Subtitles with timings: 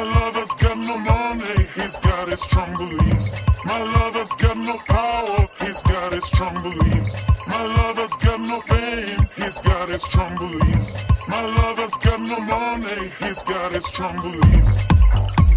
[0.00, 3.42] My lover's got no money, he's got his strong beliefs.
[3.66, 7.26] My lover's got no power, he's got his strong beliefs.
[7.46, 11.04] My lover's got no fame, he's got his strong beliefs.
[11.28, 14.86] My lover's got no money, he's got his strong beliefs.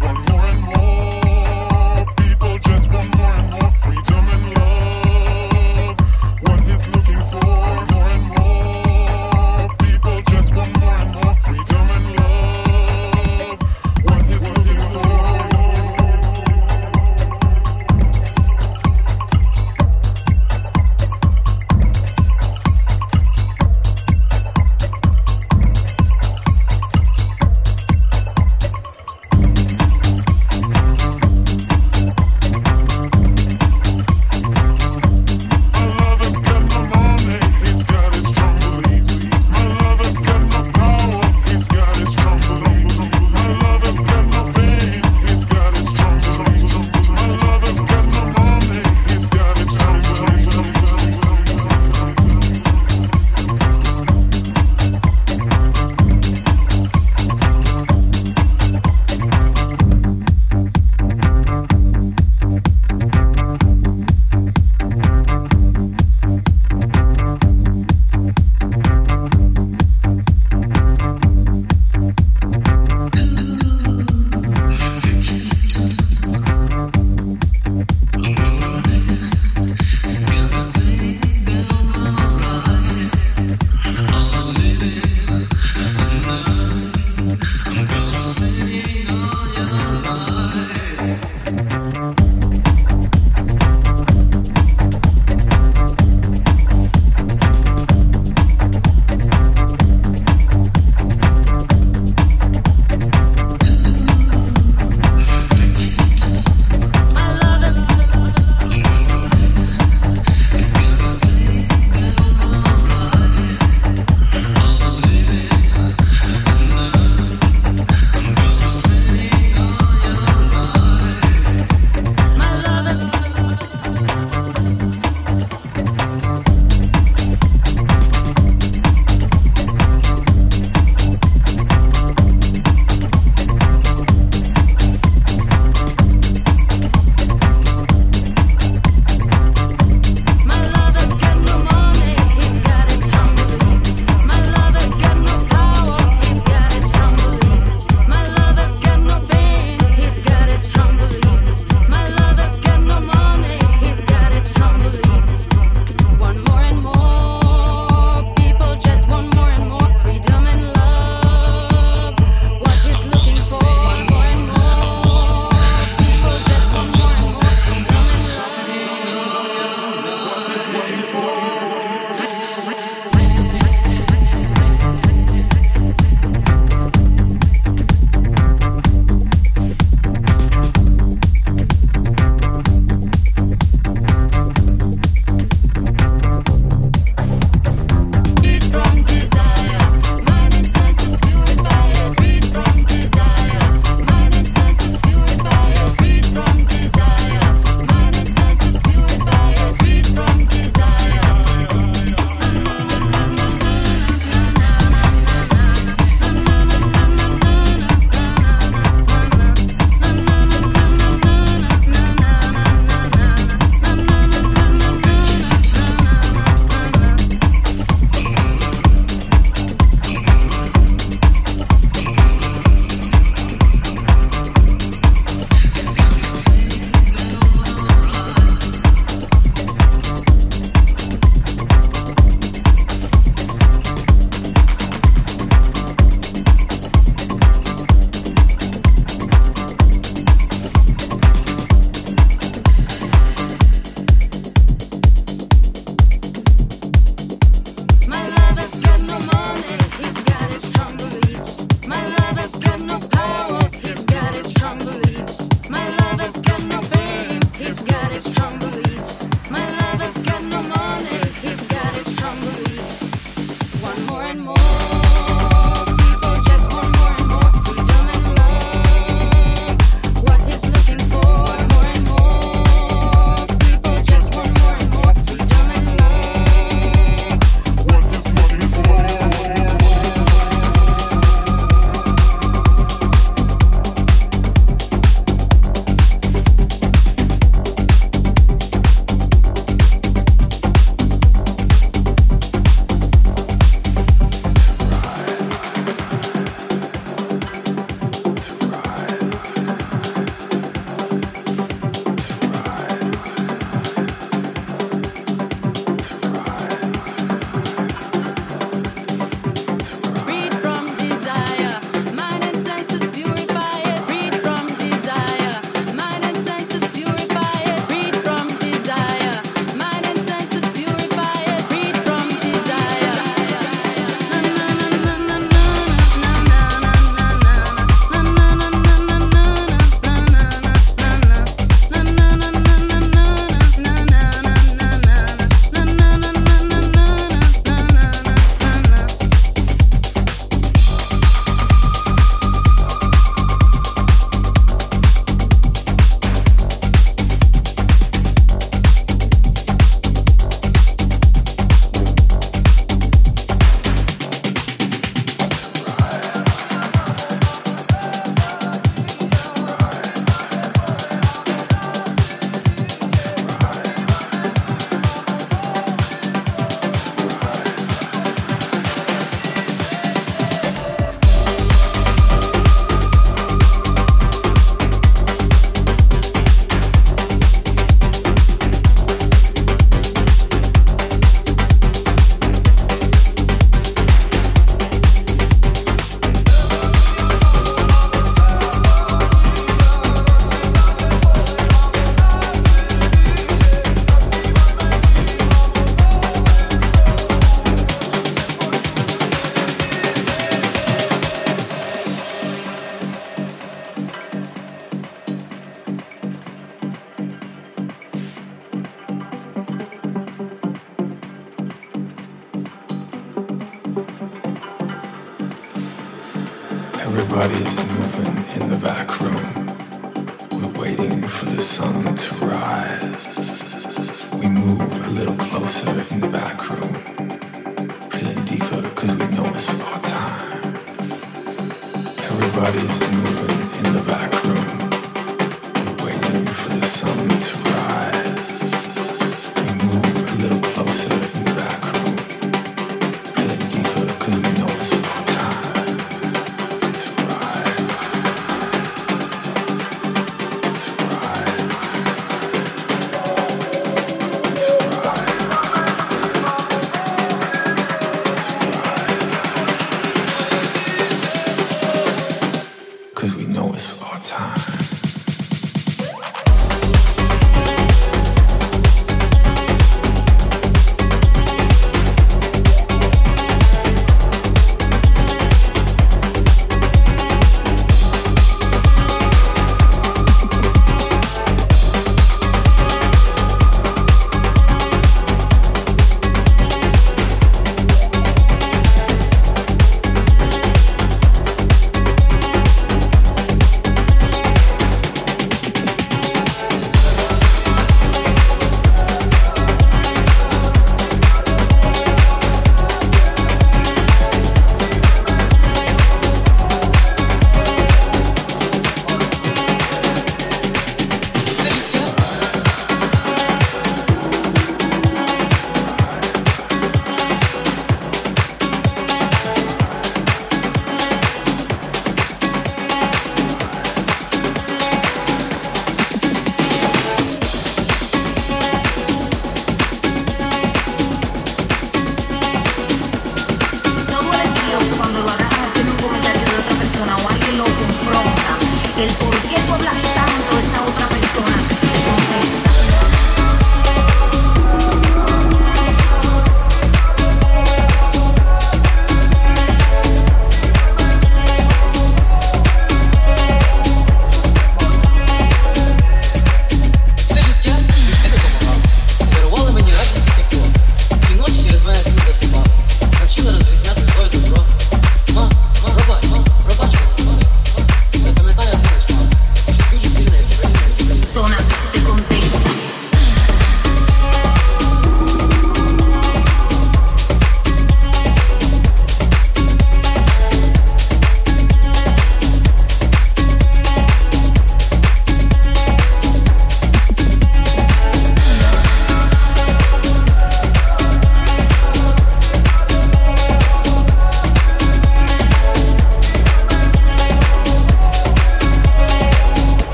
[0.00, 3.41] Want more and more, people just want more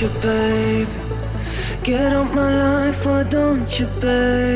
[0.00, 0.88] you, babe?
[1.82, 4.53] Get out my life, why don't you, babe?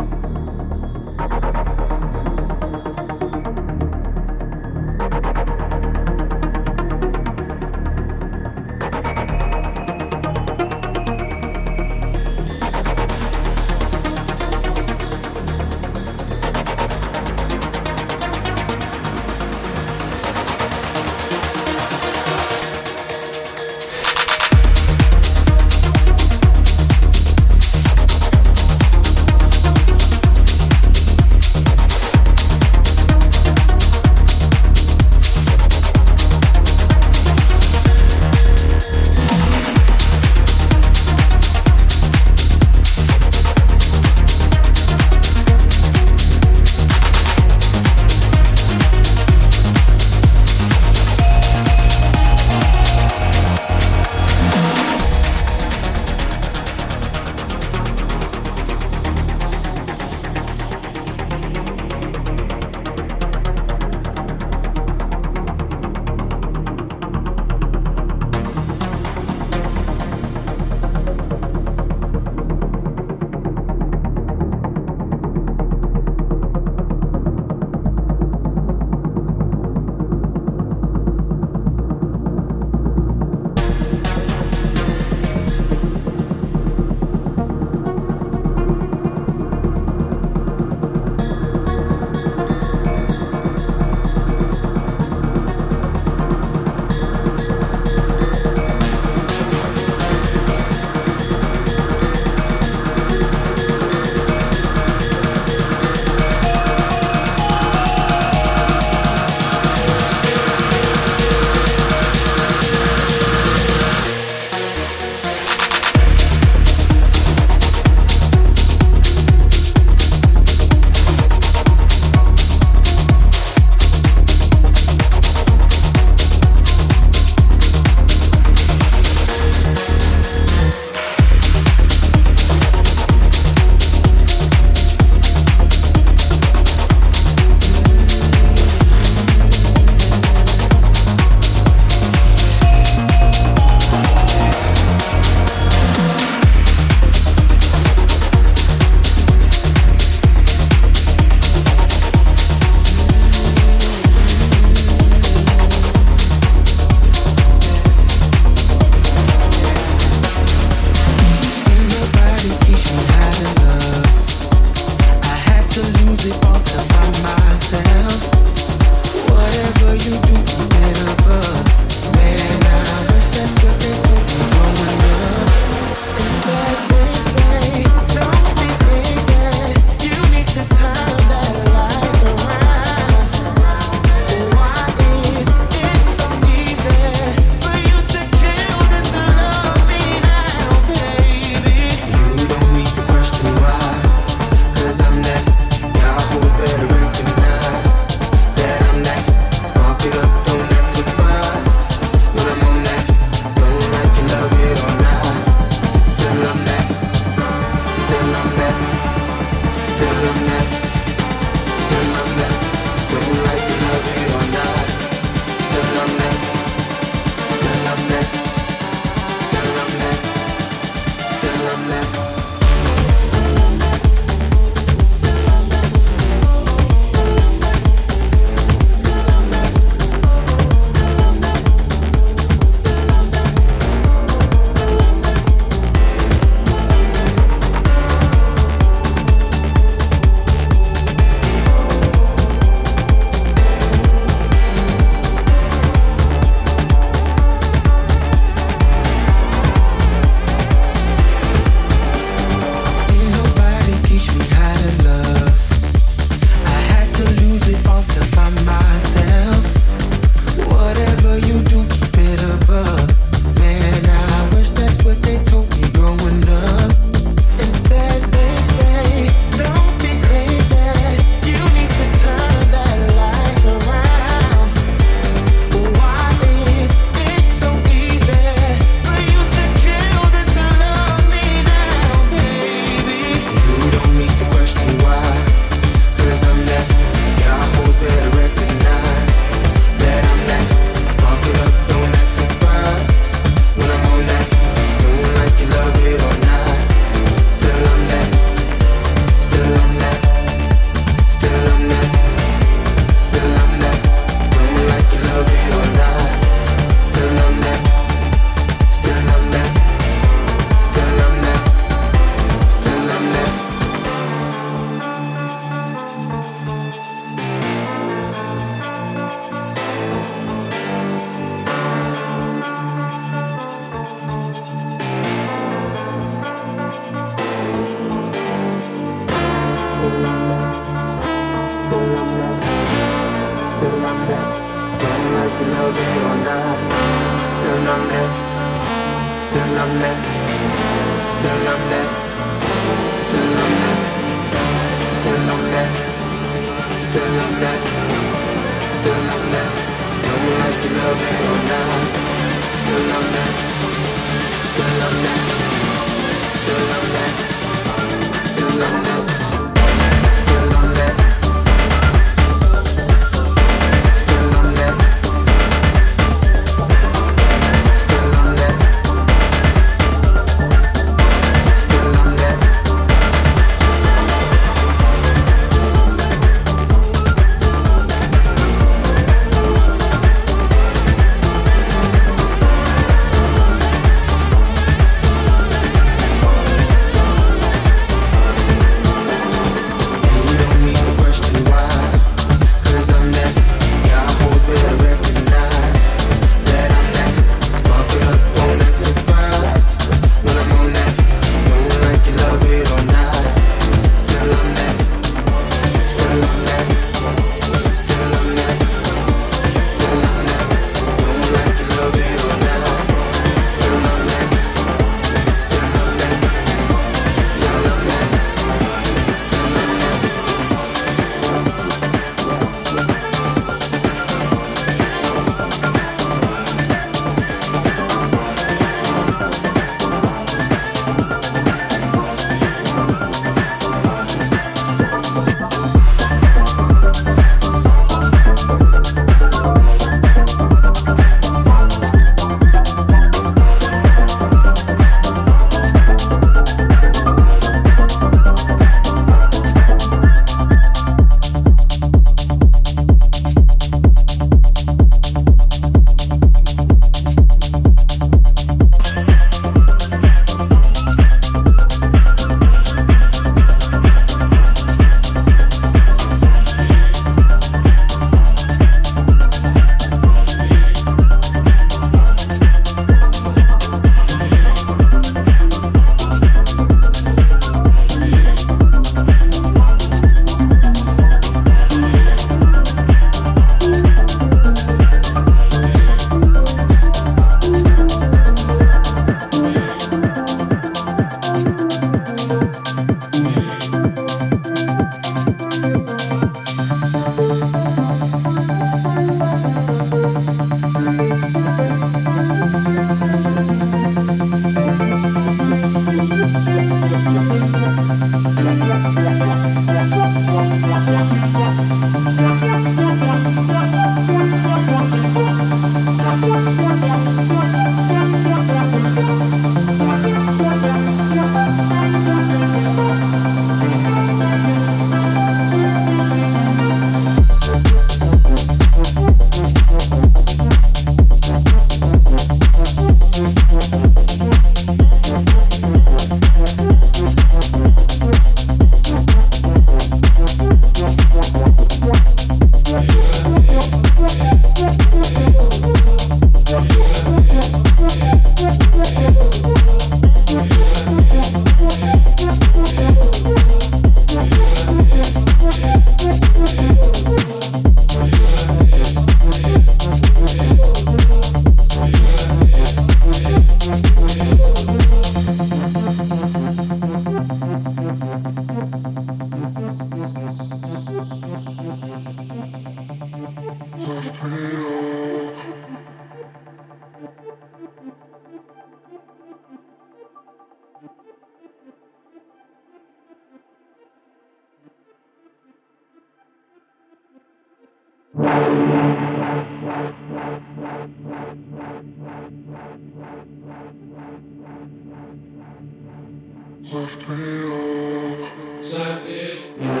[599.23, 600.00] Deus.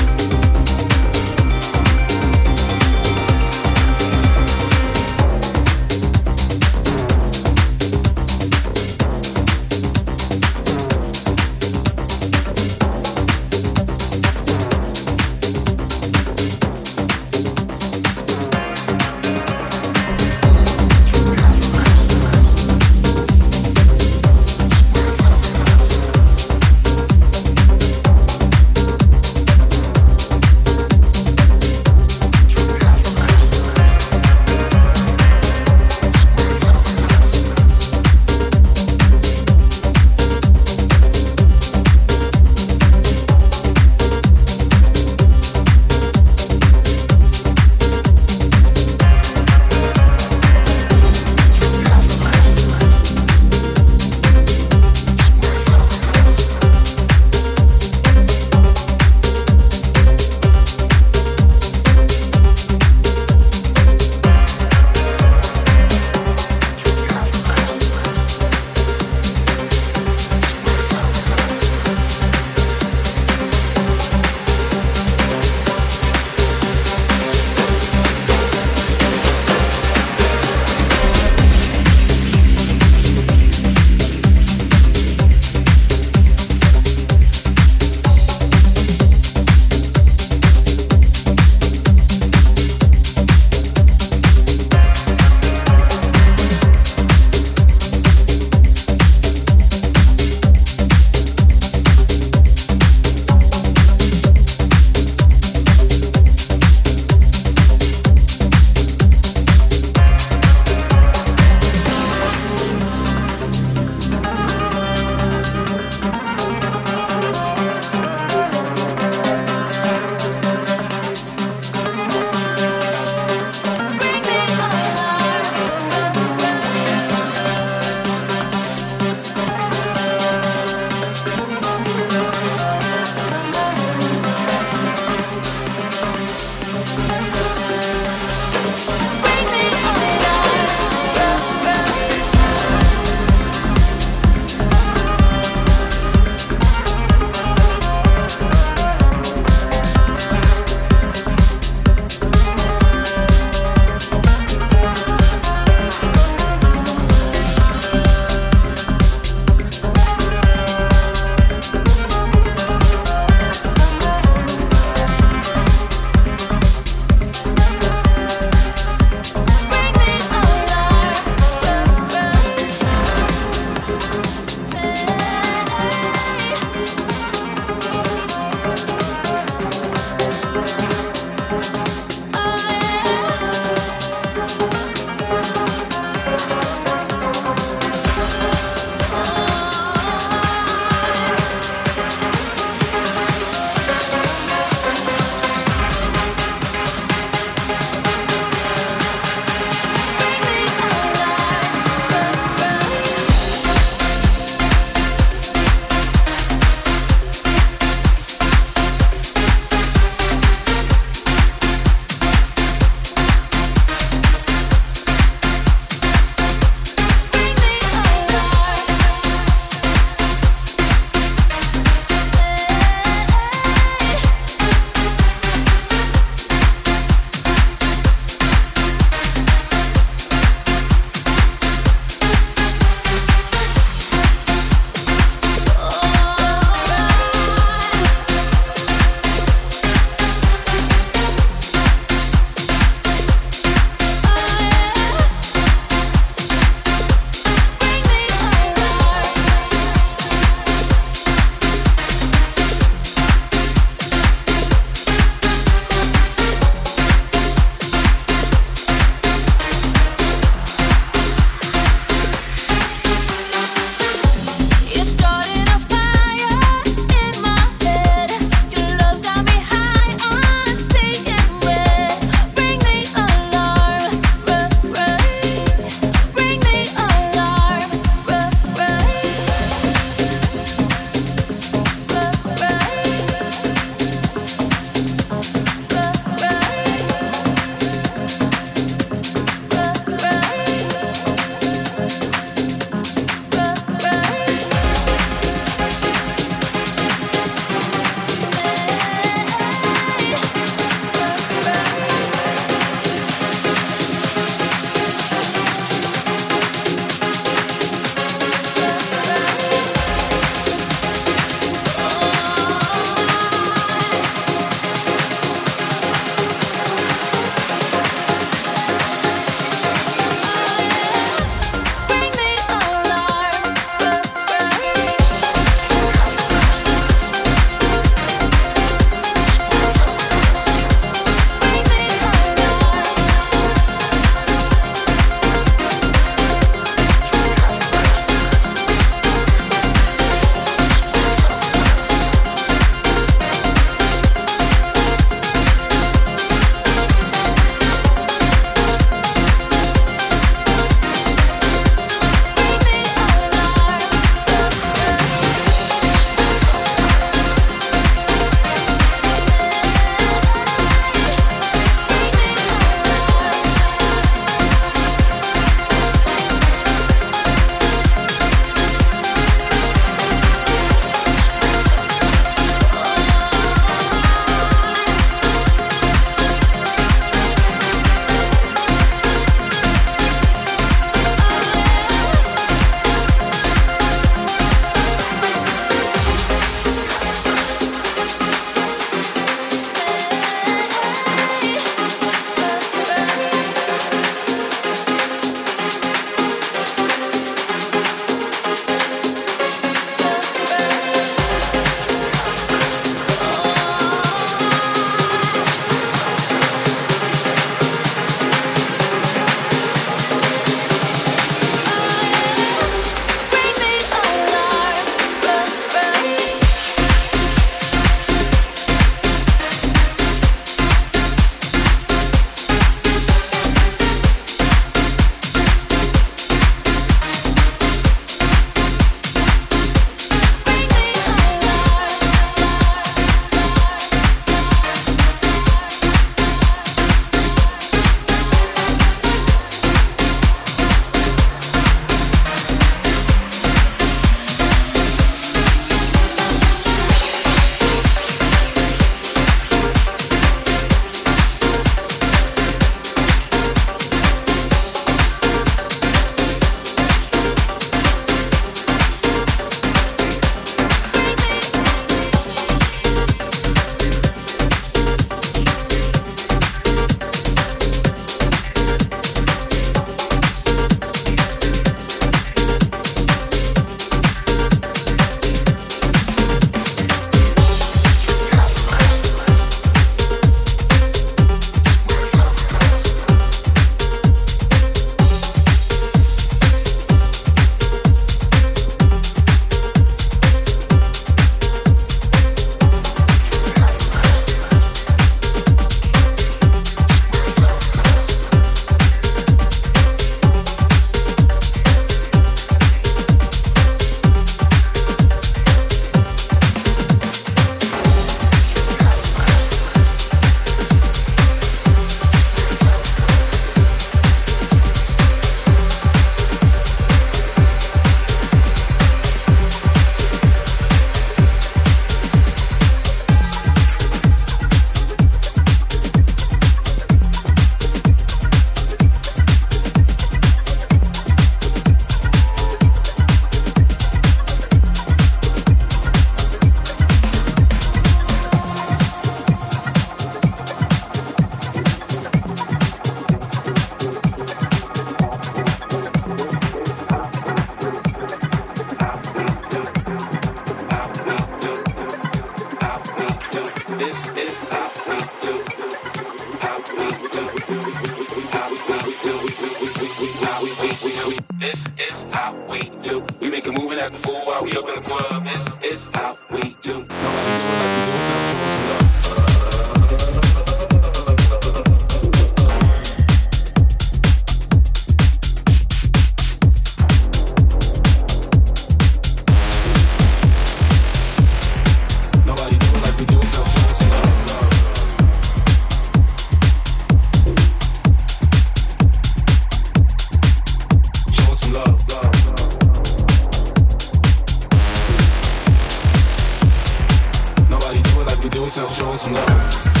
[598.61, 600.00] doing, so showing some love.